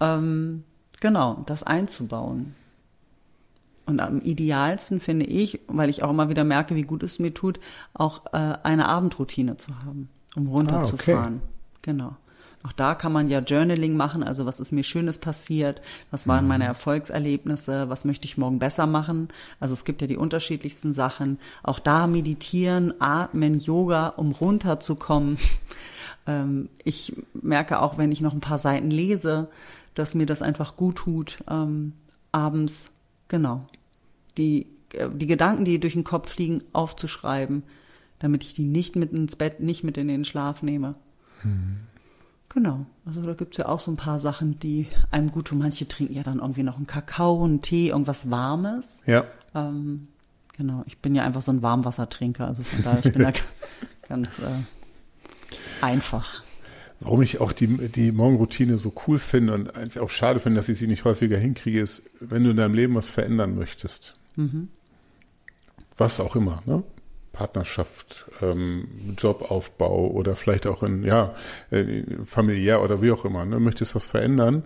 Ähm, 0.00 0.62
genau, 1.00 1.42
das 1.46 1.62
einzubauen. 1.62 2.54
Und 3.88 4.00
am 4.02 4.20
idealsten 4.20 5.00
finde 5.00 5.24
ich, 5.24 5.60
weil 5.66 5.88
ich 5.88 6.02
auch 6.02 6.10
immer 6.10 6.28
wieder 6.28 6.44
merke, 6.44 6.74
wie 6.74 6.82
gut 6.82 7.02
es 7.02 7.18
mir 7.18 7.32
tut, 7.32 7.58
auch 7.94 8.26
äh, 8.34 8.58
eine 8.62 8.86
Abendroutine 8.86 9.56
zu 9.56 9.74
haben, 9.78 10.10
um 10.36 10.46
runterzufahren. 10.46 11.40
Genau. 11.80 12.14
Auch 12.64 12.72
da 12.72 12.94
kann 12.94 13.12
man 13.12 13.30
ja 13.30 13.38
Journaling 13.38 13.96
machen, 13.96 14.22
also 14.22 14.44
was 14.44 14.60
ist 14.60 14.72
mir 14.72 14.82
Schönes 14.82 15.18
passiert, 15.18 15.80
was 16.10 16.28
waren 16.28 16.46
meine 16.46 16.64
Erfolgserlebnisse, 16.64 17.88
was 17.88 18.04
möchte 18.04 18.26
ich 18.26 18.36
morgen 18.36 18.58
besser 18.58 18.86
machen. 18.86 19.28
Also 19.58 19.72
es 19.72 19.86
gibt 19.86 20.02
ja 20.02 20.06
die 20.06 20.18
unterschiedlichsten 20.18 20.92
Sachen. 20.92 21.38
Auch 21.62 21.78
da 21.78 22.06
meditieren, 22.06 22.92
atmen, 23.00 23.58
Yoga, 23.58 24.08
um 24.08 24.32
runterzukommen. 24.32 25.38
Ähm, 26.26 26.68
ich 26.84 27.16
merke 27.32 27.80
auch, 27.80 27.96
wenn 27.96 28.12
ich 28.12 28.20
noch 28.20 28.34
ein 28.34 28.40
paar 28.40 28.58
Seiten 28.58 28.90
lese, 28.90 29.48
dass 29.94 30.14
mir 30.14 30.26
das 30.26 30.42
einfach 30.42 30.76
gut 30.76 30.96
tut, 30.96 31.42
ähm, 31.48 31.94
abends, 32.32 32.90
genau, 33.28 33.66
die, 34.38 34.66
äh, 34.94 35.08
die 35.12 35.26
Gedanken, 35.26 35.64
die 35.64 35.80
durch 35.80 35.94
den 35.94 36.04
Kopf 36.04 36.30
fliegen, 36.30 36.62
aufzuschreiben, 36.72 37.62
damit 38.18 38.42
ich 38.44 38.54
die 38.54 38.64
nicht 38.64 38.96
mit 38.96 39.12
ins 39.12 39.36
Bett, 39.36 39.60
nicht 39.60 39.84
mit 39.84 39.96
in 39.96 40.08
den 40.08 40.24
Schlaf 40.24 40.62
nehme. 40.62 40.94
Genau, 42.48 42.86
also 43.04 43.22
da 43.22 43.34
gibt's 43.34 43.58
ja 43.58 43.66
auch 43.66 43.78
so 43.78 43.90
ein 43.90 43.96
paar 43.96 44.18
Sachen, 44.18 44.58
die 44.58 44.86
einem 45.10 45.30
gut 45.30 45.48
tun. 45.48 45.58
Manche 45.58 45.86
trinken 45.86 46.14
ja 46.14 46.22
dann 46.22 46.38
irgendwie 46.38 46.62
noch 46.62 46.76
einen 46.76 46.86
Kakao, 46.86 47.44
einen 47.44 47.60
Tee, 47.60 47.88
irgendwas 47.88 48.30
Warmes. 48.30 49.00
Ja. 49.06 49.24
Ähm, 49.54 50.08
genau, 50.56 50.82
ich 50.86 50.98
bin 50.98 51.14
ja 51.14 51.24
einfach 51.24 51.42
so 51.42 51.52
ein 51.52 51.62
Warmwassertrinker, 51.62 52.46
also 52.46 52.62
von 52.62 52.82
daher, 52.82 53.04
ich 53.04 53.12
bin 53.12 53.22
da 53.22 53.32
ganz 54.08 54.38
äh, 54.38 55.84
einfach. 55.84 56.42
Warum 57.00 57.22
ich 57.22 57.40
auch 57.40 57.52
die, 57.52 57.88
die 57.88 58.10
Morgenroutine 58.10 58.78
so 58.78 58.92
cool 59.06 59.18
finde 59.18 59.54
und 59.54 59.76
eins 59.76 59.96
auch 59.98 60.10
schade 60.10 60.40
finde, 60.40 60.56
dass 60.56 60.68
ich 60.68 60.78
sie 60.78 60.88
nicht 60.88 61.04
häufiger 61.04 61.38
hinkriege, 61.38 61.80
ist, 61.80 62.02
wenn 62.18 62.42
du 62.42 62.50
in 62.50 62.56
deinem 62.56 62.74
Leben 62.74 62.94
was 62.94 63.08
verändern 63.10 63.54
möchtest. 63.56 64.16
Was 65.96 66.20
auch 66.20 66.36
immer, 66.36 66.62
ne? 66.66 66.82
Partnerschaft, 67.32 68.26
ähm, 68.40 69.14
Jobaufbau 69.16 70.08
oder 70.08 70.34
vielleicht 70.34 70.66
auch 70.66 70.82
in, 70.82 71.04
ja, 71.04 71.34
äh, 71.70 72.02
familiär 72.24 72.82
oder 72.82 73.00
wie 73.00 73.12
auch 73.12 73.24
immer, 73.24 73.44
ne? 73.44 73.60
Möchtest 73.60 73.94
was 73.94 74.06
verändern, 74.06 74.64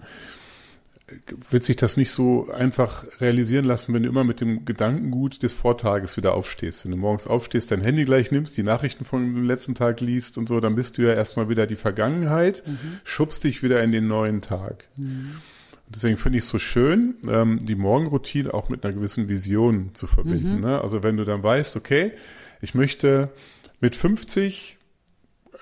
wird 1.50 1.64
sich 1.64 1.76
das 1.76 1.96
nicht 1.96 2.10
so 2.10 2.50
einfach 2.50 3.04
realisieren 3.20 3.64
lassen, 3.64 3.92
wenn 3.92 4.02
du 4.02 4.08
immer 4.08 4.24
mit 4.24 4.40
dem 4.40 4.64
Gedankengut 4.64 5.42
des 5.42 5.52
Vortages 5.52 6.16
wieder 6.16 6.34
aufstehst. 6.34 6.84
Wenn 6.84 6.92
du 6.92 6.96
morgens 6.96 7.26
aufstehst, 7.26 7.70
dein 7.70 7.82
Handy 7.82 8.04
gleich 8.04 8.30
nimmst, 8.30 8.56
die 8.56 8.62
Nachrichten 8.62 9.04
von 9.04 9.34
dem 9.34 9.44
letzten 9.44 9.74
Tag 9.74 10.00
liest 10.00 10.38
und 10.38 10.48
so, 10.48 10.60
dann 10.60 10.74
bist 10.74 10.98
du 10.98 11.02
ja 11.02 11.12
erstmal 11.12 11.48
wieder 11.48 11.66
die 11.66 11.76
Vergangenheit, 11.76 12.62
schubst 13.04 13.44
dich 13.44 13.62
wieder 13.62 13.82
in 13.82 13.92
den 13.92 14.06
neuen 14.06 14.40
Tag. 14.40 14.84
Und 14.96 15.40
Deswegen 15.94 16.16
finde 16.16 16.38
ich 16.38 16.44
es 16.44 16.50
so 16.50 16.58
schön, 16.58 17.14
ähm, 17.28 17.58
die 17.64 17.74
Morgenroutine 17.74 18.52
auch 18.52 18.68
mit 18.68 18.84
einer 18.84 18.94
gewissen 18.94 19.28
Vision 19.28 19.90
zu 19.94 20.06
verbinden. 20.06 20.60
Ne? 20.60 20.80
Also 20.80 21.02
wenn 21.02 21.16
du 21.16 21.24
dann 21.24 21.42
weißt, 21.42 21.76
okay, 21.76 22.12
ich 22.60 22.74
möchte 22.74 23.30
mit 23.80 23.96
50 23.96 24.78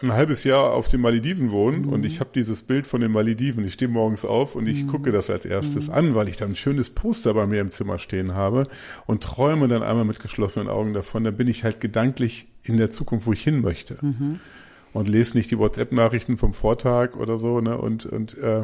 ein 0.03 0.13
halbes 0.13 0.45
Jahr 0.45 0.73
auf 0.73 0.89
den 0.89 1.01
Malediven 1.01 1.51
wohnen 1.51 1.85
und 1.85 2.07
ich 2.07 2.21
habe 2.21 2.31
dieses 2.35 2.63
Bild 2.63 2.87
von 2.87 3.03
den 3.03 3.13
Malediven. 3.13 3.67
Ich 3.67 3.75
stehe 3.75 3.91
morgens 3.91 4.25
auf 4.25 4.55
und 4.57 4.67
ich 4.67 4.87
gucke 4.87 5.13
das 5.13 5.29
als 5.29 5.45
erstes 5.45 5.91
an, 5.91 6.15
weil 6.15 6.29
ich 6.29 6.39
dann 6.39 6.53
ein 6.53 6.57
schönes 6.57 6.89
Poster 6.91 7.35
bei 7.35 7.47
mir 7.47 7.61
im 7.61 7.69
Zimmer 7.69 7.99
stehen 7.99 8.35
habe 8.35 8.67
und 9.07 9.23
träume 9.23 9.69
dann 9.69 9.83
einmal 9.83 10.07
mit 10.07 10.21
geschlossenen 10.21 10.69
Augen 10.69 10.95
davon. 10.95 11.25
Dann 11.25 11.37
bin 11.37 11.49
ich 11.49 11.65
halt 11.65 11.81
gedanklich 11.81 12.49
in 12.63 12.79
der 12.79 12.91
Zukunft, 12.91 13.27
wo 13.27 13.33
ich 13.33 13.43
hin 13.43 13.61
möchte. 13.61 13.99
und 14.93 15.09
lese 15.09 15.37
nicht 15.37 15.51
die 15.51 15.59
WhatsApp-Nachrichten 15.59 16.37
vom 16.37 16.55
Vortag 16.55 17.17
oder 17.17 17.39
so, 17.39 17.61
ne? 17.61 17.79
Und, 17.79 18.07
und 18.07 18.37
äh, 18.39 18.63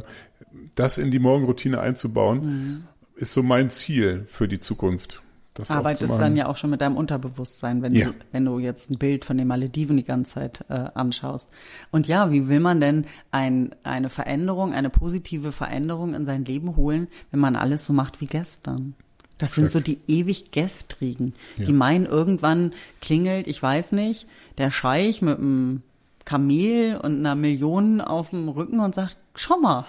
das 0.74 0.98
in 0.98 1.10
die 1.10 1.18
Morgenroutine 1.18 1.80
einzubauen, 1.80 2.44
mhm. 2.44 2.84
ist 3.16 3.32
so 3.32 3.42
mein 3.42 3.70
Ziel 3.70 4.26
für 4.28 4.48
die 4.48 4.60
Zukunft. 4.60 5.22
Das 5.56 5.70
Arbeitest 5.70 6.12
dann 6.18 6.36
ja 6.36 6.48
auch 6.48 6.58
schon 6.58 6.68
mit 6.68 6.82
deinem 6.82 6.98
Unterbewusstsein, 6.98 7.80
wenn, 7.80 7.94
ja. 7.94 8.08
du, 8.08 8.14
wenn 8.30 8.44
du 8.44 8.58
jetzt 8.58 8.90
ein 8.90 8.98
Bild 8.98 9.24
von 9.24 9.38
den 9.38 9.46
Malediven 9.46 9.96
die 9.96 10.04
ganze 10.04 10.34
Zeit 10.34 10.64
äh, 10.68 10.74
anschaust. 10.94 11.48
Und 11.90 12.06
ja, 12.08 12.30
wie 12.30 12.46
will 12.48 12.60
man 12.60 12.78
denn 12.78 13.06
ein, 13.30 13.74
eine 13.82 14.10
Veränderung, 14.10 14.74
eine 14.74 14.90
positive 14.90 15.52
Veränderung 15.52 16.14
in 16.14 16.26
sein 16.26 16.44
Leben 16.44 16.76
holen, 16.76 17.08
wenn 17.30 17.40
man 17.40 17.56
alles 17.56 17.86
so 17.86 17.94
macht 17.94 18.20
wie 18.20 18.26
gestern? 18.26 18.94
Das 19.38 19.54
sind 19.54 19.70
so 19.70 19.80
die 19.80 19.98
ewig 20.06 20.50
Gestrigen, 20.50 21.32
ja. 21.56 21.66
die 21.66 21.72
meinen, 21.72 22.04
irgendwann 22.04 22.72
klingelt, 23.00 23.46
ich 23.46 23.62
weiß 23.62 23.92
nicht, 23.92 24.26
der 24.58 24.70
Scheich 24.70 25.22
mit 25.22 25.38
einem 25.38 25.82
Kamel 26.26 26.96
und 26.96 27.18
einer 27.18 27.34
Million 27.34 28.00
auf 28.02 28.30
dem 28.30 28.48
Rücken 28.48 28.80
und 28.80 28.94
sagt, 28.94 29.16
schau 29.34 29.58
mal, 29.58 29.86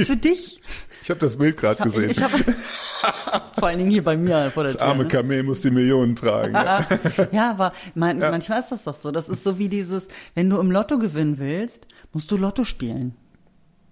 ist 0.00 0.06
für 0.08 0.16
dich. 0.16 0.60
Ich 1.02 1.10
habe 1.10 1.20
das 1.20 1.36
Bild 1.36 1.56
gerade 1.56 1.82
gesehen. 1.82 2.10
Ich 2.10 2.20
hab, 2.20 2.30
vor 3.58 3.68
allen 3.68 3.78
Dingen 3.78 3.90
hier 3.90 4.04
bei 4.04 4.16
mir 4.16 4.50
vor 4.52 4.64
der 4.64 4.72
Das 4.72 4.80
Tür, 4.80 4.88
arme 4.88 5.04
ne? 5.04 5.08
Kamel 5.08 5.42
muss 5.42 5.60
die 5.60 5.70
Millionen 5.70 6.14
tragen. 6.16 6.54
Ja, 6.54 6.86
ja 7.32 7.50
aber 7.50 7.72
man, 7.94 8.20
ja. 8.20 8.30
manchmal 8.30 8.60
ist 8.60 8.70
das 8.70 8.84
doch 8.84 8.96
so. 8.96 9.10
Das 9.10 9.28
ist 9.28 9.42
so 9.42 9.58
wie 9.58 9.68
dieses, 9.68 10.08
wenn 10.34 10.50
du 10.50 10.58
im 10.58 10.70
Lotto 10.70 10.98
gewinnen 10.98 11.38
willst, 11.38 11.86
musst 12.12 12.30
du 12.30 12.36
Lotto 12.36 12.64
spielen. 12.64 13.16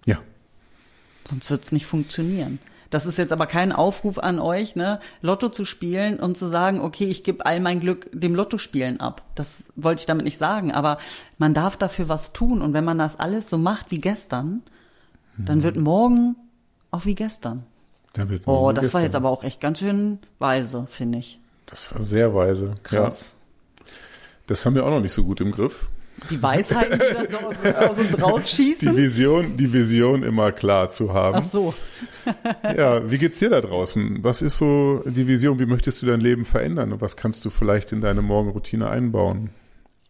Ja. 0.04 0.18
Sonst 1.28 1.50
wird's 1.50 1.72
nicht 1.72 1.86
funktionieren. 1.86 2.58
Das 2.90 3.04
ist 3.04 3.18
jetzt 3.18 3.32
aber 3.32 3.46
kein 3.46 3.72
Aufruf 3.72 4.18
an 4.18 4.38
euch, 4.38 4.74
ne, 4.74 5.00
Lotto 5.20 5.50
zu 5.50 5.64
spielen 5.64 6.18
und 6.18 6.38
zu 6.38 6.48
sagen, 6.48 6.80
okay, 6.80 7.04
ich 7.04 7.22
gebe 7.22 7.44
all 7.44 7.60
mein 7.60 7.80
Glück 7.80 8.08
dem 8.12 8.34
Lottospielen 8.34 9.00
ab. 9.00 9.22
Das 9.34 9.58
wollte 9.76 10.00
ich 10.00 10.06
damit 10.06 10.24
nicht 10.24 10.38
sagen, 10.38 10.72
aber 10.72 10.98
man 11.36 11.52
darf 11.52 11.76
dafür 11.76 12.08
was 12.08 12.32
tun 12.32 12.62
und 12.62 12.72
wenn 12.72 12.84
man 12.84 12.98
das 12.98 13.18
alles 13.18 13.50
so 13.50 13.58
macht 13.58 13.90
wie 13.90 14.00
gestern, 14.00 14.62
dann 15.46 15.62
wird 15.62 15.76
morgen 15.76 16.36
auch 16.90 17.04
wie 17.04 17.14
gestern. 17.14 17.64
Da 18.12 18.28
wird 18.28 18.46
oh, 18.46 18.72
das 18.72 18.82
gestern. 18.82 18.98
war 18.98 19.04
jetzt 19.04 19.14
aber 19.14 19.28
auch 19.30 19.44
echt 19.44 19.60
ganz 19.60 19.78
schön 19.78 20.18
weise, 20.38 20.86
finde 20.90 21.18
ich. 21.18 21.38
Das 21.66 21.94
war 21.94 22.02
sehr 22.02 22.34
weise. 22.34 22.74
Krass. 22.82 23.36
Ja. 23.78 23.84
Das 24.46 24.64
haben 24.64 24.74
wir 24.74 24.84
auch 24.86 24.90
noch 24.90 25.00
nicht 25.00 25.12
so 25.12 25.24
gut 25.24 25.40
im 25.40 25.52
Griff 25.52 25.88
die 26.30 26.42
Weisheiten, 26.42 26.98
die 26.98 27.14
dann 27.14 27.28
so 27.28 27.38
aus, 27.38 27.90
aus, 27.90 27.98
uns 27.98 28.22
rausschießen. 28.22 28.92
Die 28.92 28.96
Vision, 28.96 29.56
die 29.56 29.72
Vision 29.72 30.22
immer 30.22 30.52
klar 30.52 30.90
zu 30.90 31.12
haben. 31.12 31.36
Ach 31.38 31.42
so. 31.42 31.74
ja, 32.62 33.10
wie 33.10 33.18
geht's 33.18 33.38
dir 33.38 33.50
da 33.50 33.60
draußen? 33.60 34.22
Was 34.22 34.42
ist 34.42 34.58
so 34.58 35.02
die 35.06 35.26
Vision? 35.26 35.58
Wie 35.58 35.66
möchtest 35.66 36.02
du 36.02 36.06
dein 36.06 36.20
Leben 36.20 36.44
verändern? 36.44 36.92
Und 36.92 37.00
was 37.00 37.16
kannst 37.16 37.44
du 37.44 37.50
vielleicht 37.50 37.92
in 37.92 38.00
deine 38.00 38.22
Morgenroutine 38.22 38.88
einbauen? 38.90 39.50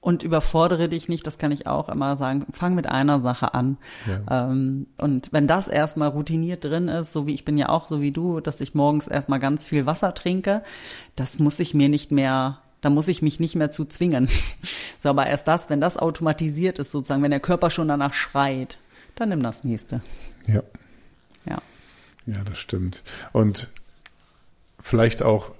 Und 0.01 0.23
überfordere 0.23 0.89
dich 0.89 1.09
nicht, 1.09 1.27
das 1.27 1.39
kann 1.39 1.51
ich 1.51 1.67
auch 1.67 1.89
immer 1.89 2.17
sagen. 2.17 2.47
Fang 2.53 2.75
mit 2.75 2.87
einer 2.87 3.21
Sache 3.21 3.53
an. 3.53 3.79
Ja. 4.07 4.51
Ähm, 4.51 4.87
und 4.97 5.33
wenn 5.33 5.49
das 5.49 5.67
erstmal 5.67 6.09
routiniert 6.09 6.65
drin 6.65 6.89
ist, 6.89 7.13
so 7.13 7.27
wie 7.27 7.35
ich 7.35 7.45
bin 7.45 7.59
ja 7.59 7.69
auch 7.69 7.89
so 7.89 8.01
wie 8.01 8.13
du, 8.13 8.41
dass 8.41 8.61
ich 8.61 8.75
morgens 8.75 9.09
erstmal 9.09 9.41
ganz 9.41 9.67
viel 9.67 9.87
Wasser 9.87 10.15
trinke, 10.15 10.63
das 11.17 11.41
muss 11.41 11.59
ich 11.59 11.75
mir 11.75 11.89
nicht 11.89 12.13
mehr 12.13 12.59
da 12.81 12.91
muss 12.91 13.09
ich 13.09 13.23
mich 13.23 13.41
nicht 13.41 13.57
mehr 13.57 13.71
zu 13.71 13.85
zwingen. 13.85 14.29
so, 15.03 15.09
aber 15.09 15.27
erst 15.27 15.49
das, 15.49 15.69
wenn 15.69 15.81
das 15.81 15.97
automatisiert 15.97 16.79
ist, 16.79 16.91
sozusagen, 16.91 17.23
wenn 17.23 17.31
der 17.31 17.41
Körper 17.41 17.71
schon 17.71 17.89
danach 17.89 18.15
schreit, 18.15 18.79
dann 19.17 19.31
nimm 19.31 19.43
das 19.43 19.65
nächste. 19.65 20.01
Ja. 20.47 20.63
Ja. 21.45 21.61
Ja, 22.27 22.45
das 22.45 22.59
stimmt. 22.59 23.03
Und 23.33 23.71
vielleicht 24.81 25.23
auch 25.23 25.53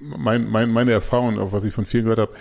mein, 0.00 0.48
mein, 0.48 0.70
meine 0.70 0.92
Erfahrung, 0.92 1.38
auch 1.38 1.52
was 1.52 1.64
ich 1.64 1.72
von 1.72 1.86
vielen 1.86 2.04
gehört 2.04 2.18
habe, 2.18 2.34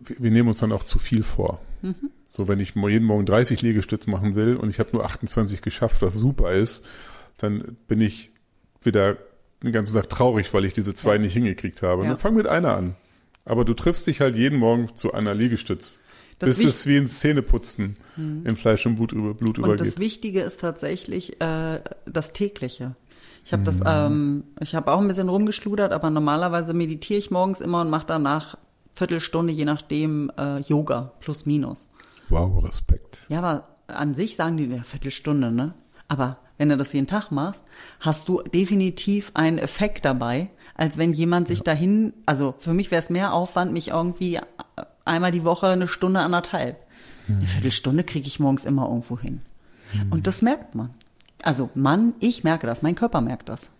wir 0.00 0.30
nehmen 0.30 0.48
uns 0.48 0.58
dann 0.58 0.72
auch 0.72 0.84
zu 0.84 0.98
viel 0.98 1.22
vor. 1.22 1.60
Mhm. 1.82 2.10
So, 2.28 2.48
wenn 2.48 2.60
ich 2.60 2.74
jeden 2.74 3.04
Morgen 3.04 3.26
30 3.26 3.60
Liegestütze 3.62 4.08
machen 4.10 4.34
will 4.34 4.56
und 4.56 4.70
ich 4.70 4.78
habe 4.78 4.90
nur 4.92 5.04
28 5.04 5.60
geschafft, 5.60 6.02
was 6.02 6.14
super 6.14 6.52
ist, 6.52 6.84
dann 7.38 7.76
bin 7.88 8.00
ich 8.00 8.30
wieder 8.82 9.16
den 9.62 9.72
ganzen 9.72 9.94
Tag 9.94 10.08
traurig, 10.08 10.52
weil 10.54 10.64
ich 10.64 10.72
diese 10.72 10.94
zwei 10.94 11.14
ja. 11.14 11.18
nicht 11.18 11.34
hingekriegt 11.34 11.82
habe. 11.82 12.04
Ja. 12.04 12.16
Fang 12.16 12.34
mit 12.34 12.46
einer 12.46 12.74
an. 12.74 12.96
Aber 13.44 13.64
du 13.64 13.74
triffst 13.74 14.06
dich 14.06 14.20
halt 14.20 14.36
jeden 14.36 14.58
Morgen 14.58 14.94
zu 14.94 15.12
einer 15.12 15.34
Liegestütz. 15.34 15.98
Das 16.38 16.58
bis 16.58 16.64
es 16.64 16.86
wie 16.86 16.96
ein 16.96 17.06
Zähneputzen 17.06 17.96
mhm. 18.16 18.44
in 18.46 18.56
Fleisch 18.56 18.84
und 18.86 18.96
Blut, 18.96 19.10
Blut 19.10 19.40
und 19.40 19.58
übergeht. 19.58 19.80
Und 19.80 19.86
das 19.86 19.98
Wichtige 19.98 20.40
ist 20.40 20.60
tatsächlich 20.60 21.40
äh, 21.40 21.80
das 22.06 22.32
tägliche. 22.32 22.96
Ich 23.44 23.52
habe 23.52 23.62
das, 23.62 23.80
mhm. 23.80 23.86
ähm, 23.86 24.44
ich 24.60 24.74
habe 24.74 24.90
auch 24.90 25.00
ein 25.00 25.08
bisschen 25.08 25.28
rumgeschludert, 25.28 25.92
aber 25.92 26.10
normalerweise 26.10 26.74
meditiere 26.74 27.18
ich 27.18 27.30
morgens 27.30 27.60
immer 27.60 27.80
und 27.80 27.90
mache 27.90 28.06
danach 28.06 28.56
Viertelstunde, 28.94 29.52
je 29.52 29.64
nachdem, 29.64 30.30
äh, 30.36 30.60
Yoga 30.60 31.12
plus 31.20 31.46
minus. 31.46 31.88
Wow, 32.28 32.64
Respekt. 32.64 33.18
Ja, 33.28 33.38
aber 33.38 33.68
an 33.86 34.14
sich 34.14 34.36
sagen 34.36 34.56
die 34.56 34.66
ja 34.66 34.82
Viertelstunde, 34.82 35.50
ne? 35.50 35.74
Aber 36.08 36.38
wenn 36.58 36.68
du 36.68 36.76
das 36.76 36.92
jeden 36.92 37.06
Tag 37.06 37.30
machst, 37.30 37.64
hast 38.00 38.28
du 38.28 38.42
definitiv 38.42 39.32
einen 39.34 39.58
Effekt 39.58 40.04
dabei, 40.04 40.50
als 40.74 40.98
wenn 40.98 41.12
jemand 41.12 41.48
sich 41.48 41.58
ja. 41.60 41.64
dahin, 41.64 42.12
also 42.26 42.54
für 42.58 42.74
mich 42.74 42.90
wäre 42.90 43.02
es 43.02 43.10
mehr 43.10 43.32
Aufwand, 43.32 43.72
mich 43.72 43.88
irgendwie 43.88 44.38
einmal 45.04 45.32
die 45.32 45.44
Woche 45.44 45.68
eine 45.68 45.88
Stunde, 45.88 46.20
anderthalb. 46.20 46.78
Mhm. 47.26 47.36
Eine 47.38 47.46
Viertelstunde 47.46 48.04
kriege 48.04 48.26
ich 48.26 48.40
morgens 48.40 48.64
immer 48.64 48.86
irgendwo 48.86 49.18
hin. 49.18 49.40
Mhm. 49.92 50.12
Und 50.12 50.26
das 50.26 50.42
merkt 50.42 50.74
man. 50.74 50.90
Also 51.42 51.70
Mann, 51.74 52.14
ich 52.20 52.44
merke 52.44 52.66
das, 52.66 52.82
mein 52.82 52.94
Körper 52.94 53.20
merkt 53.20 53.48
das. 53.48 53.70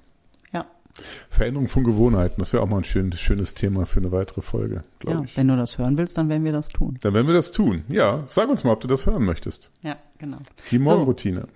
Veränderung 1.30 1.68
von 1.68 1.84
Gewohnheiten, 1.84 2.40
das 2.40 2.52
wäre 2.52 2.62
auch 2.62 2.68
mal 2.68 2.78
ein 2.78 2.84
schön, 2.84 3.12
schönes 3.12 3.54
Thema 3.54 3.86
für 3.86 4.00
eine 4.00 4.12
weitere 4.12 4.42
Folge, 4.42 4.82
glaube 4.98 5.18
ja, 5.18 5.24
ich. 5.24 5.36
Wenn 5.36 5.48
du 5.48 5.56
das 5.56 5.78
hören 5.78 5.96
willst, 5.98 6.18
dann 6.18 6.28
werden 6.28 6.44
wir 6.44 6.52
das 6.52 6.68
tun. 6.68 6.98
Dann 7.00 7.14
werden 7.14 7.26
wir 7.26 7.34
das 7.34 7.50
tun. 7.50 7.84
Ja, 7.88 8.24
sag 8.28 8.48
uns 8.48 8.64
mal, 8.64 8.72
ob 8.72 8.80
du 8.80 8.88
das 8.88 9.06
hören 9.06 9.24
möchtest. 9.24 9.70
Ja, 9.82 9.96
genau. 10.18 10.38
Die 10.70 10.78
Morgenroutine. 10.78 11.40
So, 11.40 11.46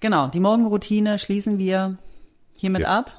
genau, 0.00 0.28
die 0.28 0.40
Morgenroutine 0.40 1.18
schließen 1.18 1.58
wir 1.58 1.98
hiermit 2.56 2.80
jetzt. 2.80 2.90
ab? 2.90 3.16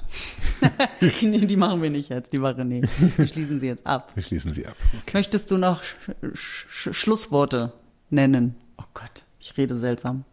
nee, 1.22 1.46
die 1.46 1.56
machen 1.56 1.82
wir 1.82 1.90
nicht 1.90 2.10
jetzt, 2.10 2.32
die 2.32 2.42
war 2.42 2.52
René. 2.52 2.88
Wir 3.16 3.26
schließen 3.26 3.58
sie 3.60 3.66
jetzt 3.66 3.86
ab. 3.86 4.12
Wir 4.14 4.22
schließen 4.22 4.52
sie 4.52 4.66
ab. 4.66 4.76
Okay. 5.02 5.10
Möchtest 5.14 5.50
du 5.50 5.58
noch 5.58 5.82
Sch 5.82 6.66
Sch 6.68 6.88
Schlussworte 6.92 7.72
nennen? 8.10 8.56
Oh 8.78 8.84
Gott, 8.94 9.24
ich 9.38 9.56
rede 9.56 9.76
seltsam. 9.76 10.24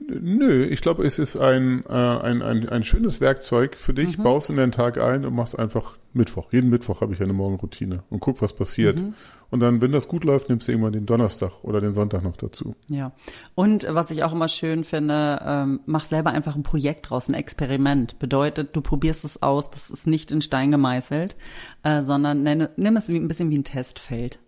Nö, 0.00 0.64
ich 0.64 0.80
glaube, 0.80 1.04
es 1.04 1.18
ist 1.18 1.36
ein, 1.36 1.84
äh, 1.88 1.92
ein, 1.92 2.42
ein, 2.42 2.68
ein 2.68 2.84
schönes 2.84 3.20
Werkzeug 3.20 3.76
für 3.76 3.94
dich. 3.94 4.16
Mhm. 4.16 4.22
Baust 4.22 4.48
in 4.50 4.56
den 4.56 4.72
Tag 4.72 4.98
ein 4.98 5.24
und 5.24 5.34
machst 5.34 5.58
einfach 5.58 5.96
Mittwoch. 6.12 6.52
Jeden 6.52 6.70
Mittwoch 6.70 7.00
habe 7.00 7.14
ich 7.14 7.22
eine 7.22 7.32
Morgenroutine 7.32 8.02
und 8.08 8.20
guck, 8.20 8.40
was 8.40 8.52
passiert. 8.52 9.00
Mhm. 9.00 9.14
Und 9.50 9.60
dann, 9.60 9.80
wenn 9.80 9.92
das 9.92 10.08
gut 10.08 10.24
läuft, 10.24 10.50
nimmst 10.50 10.68
du 10.68 10.72
irgendwann 10.72 10.92
den 10.92 11.06
Donnerstag 11.06 11.64
oder 11.64 11.80
den 11.80 11.94
Sonntag 11.94 12.22
noch 12.22 12.36
dazu. 12.36 12.76
Ja. 12.88 13.12
Und 13.54 13.86
was 13.88 14.10
ich 14.10 14.22
auch 14.22 14.32
immer 14.32 14.48
schön 14.48 14.84
finde, 14.84 15.40
ähm, 15.42 15.80
mach 15.86 16.04
selber 16.04 16.30
einfach 16.30 16.54
ein 16.54 16.62
Projekt 16.62 17.10
draus, 17.10 17.28
ein 17.28 17.34
Experiment. 17.34 18.18
Bedeutet, 18.18 18.76
du 18.76 18.82
probierst 18.82 19.24
es 19.24 19.42
aus, 19.42 19.70
das 19.70 19.90
ist 19.90 20.06
nicht 20.06 20.30
in 20.30 20.42
Stein 20.42 20.70
gemeißelt, 20.70 21.36
äh, 21.82 22.02
sondern 22.02 22.42
nimm 22.42 22.96
es 22.96 23.08
wie, 23.08 23.16
ein 23.16 23.28
bisschen 23.28 23.50
wie 23.50 23.58
ein 23.58 23.64
Testfeld 23.64 24.38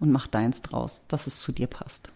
und 0.00 0.10
mach 0.10 0.26
deins 0.26 0.62
draus, 0.62 1.02
dass 1.06 1.26
es 1.26 1.40
zu 1.40 1.52
dir 1.52 1.68
passt. 1.68 2.10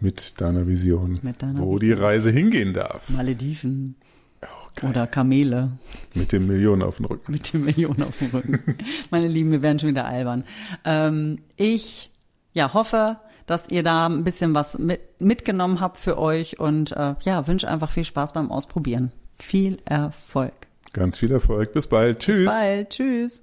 Mit 0.00 0.40
deiner 0.40 0.66
Vision. 0.66 1.20
Mit 1.22 1.42
deiner 1.42 1.58
wo 1.58 1.74
Vision. 1.74 1.80
die 1.80 1.92
Reise 1.92 2.30
hingehen 2.30 2.74
darf. 2.74 3.08
Malediven. 3.08 3.96
Oh, 4.42 4.88
Oder 4.88 5.06
Kamele. 5.06 5.72
Mit 6.14 6.32
den 6.32 6.46
Millionen 6.46 6.82
auf 6.82 6.96
dem 6.96 7.06
Rücken. 7.06 7.32
Mit 7.32 7.52
den 7.52 7.64
Millionen 7.64 8.02
auf 8.02 8.18
dem 8.18 8.28
Rücken. 8.28 8.76
Meine 9.10 9.28
Lieben, 9.28 9.50
wir 9.50 9.62
werden 9.62 9.78
schon 9.78 9.88
wieder 9.88 10.04
albern. 10.06 10.44
Ähm, 10.84 11.38
ich 11.56 12.10
ja, 12.52 12.74
hoffe, 12.74 13.18
dass 13.46 13.68
ihr 13.68 13.82
da 13.82 14.06
ein 14.06 14.24
bisschen 14.24 14.54
was 14.54 14.78
mit, 14.78 15.00
mitgenommen 15.20 15.80
habt 15.80 15.96
für 15.96 16.18
euch 16.18 16.58
und 16.58 16.92
äh, 16.92 17.14
ja, 17.22 17.46
wünsche 17.46 17.68
einfach 17.68 17.90
viel 17.90 18.04
Spaß 18.04 18.32
beim 18.32 18.50
Ausprobieren. 18.50 19.12
Viel 19.38 19.78
Erfolg. 19.84 20.54
Ganz 20.92 21.18
viel 21.18 21.30
Erfolg. 21.30 21.72
Bis 21.72 21.86
bald. 21.86 22.20
Tschüss. 22.20 22.38
Bis 22.38 22.46
bald. 22.46 22.90
Tschüss. 22.90 23.42